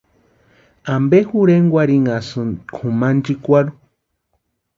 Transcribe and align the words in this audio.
¿Ampe 0.95 1.19
jorhenkwarhinhasïni 1.29 2.57
kʼumanchikwarhu? 2.75 3.73